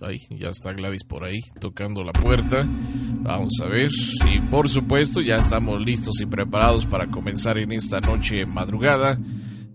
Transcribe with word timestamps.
Ay, 0.00 0.20
ya 0.30 0.50
está 0.50 0.72
Gladys 0.72 1.04
por 1.04 1.24
ahí 1.24 1.40
tocando 1.58 2.04
la 2.04 2.12
puerta. 2.12 2.66
Vamos 2.66 3.52
a 3.62 3.66
ver. 3.66 3.90
Y 4.30 4.40
por 4.40 4.68
supuesto, 4.68 5.20
ya 5.22 5.38
estamos 5.38 5.80
listos 5.80 6.20
y 6.20 6.26
preparados 6.26 6.86
para 6.86 7.06
comenzar 7.10 7.56
en 7.58 7.72
esta 7.72 8.00
noche 8.00 8.44
madrugada. 8.46 9.18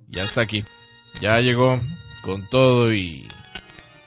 Ya 0.09 0.23
está 0.23 0.41
aquí. 0.41 0.63
Ya 1.21 1.39
llegó 1.39 1.79
con 2.23 2.47
todo 2.49 2.93
y 2.93 3.27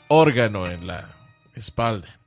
órgano 0.08 0.66
en 0.66 0.86
la 0.86 1.16
espalda. 1.54 2.20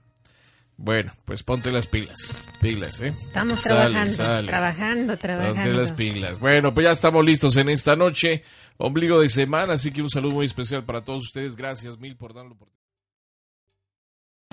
Bueno, 0.75 1.11
pues 1.25 1.41
ponte 1.43 1.71
las 1.71 1.87
pilas. 1.87 2.45
Pilas, 2.61 3.01
¿eh? 3.01 3.13
Estamos 3.17 3.61
Sale, 3.61 3.75
trabajando, 3.75 4.13
sale. 4.13 4.47
trabajando, 4.47 5.17
trabajando. 5.17 5.55
Ponte 5.55 5.73
las 5.73 5.91
pilas. 5.93 6.39
Bueno, 6.39 6.73
pues 6.73 6.83
ya 6.83 6.91
estamos 6.91 7.25
listos 7.25 7.55
en 7.57 7.69
esta 7.69 7.95
noche. 7.95 8.43
Ombligo 8.77 9.19
de 9.19 9.29
semana, 9.29 9.73
así 9.73 9.91
que 9.91 10.03
un 10.03 10.09
saludo 10.09 10.33
muy 10.33 10.45
especial 10.45 10.83
para 10.85 11.03
todos 11.03 11.23
ustedes. 11.23 11.55
Gracias 11.55 11.97
mil 11.97 12.15
por 12.15 12.33
darlo 12.35 12.55
por 12.55 12.67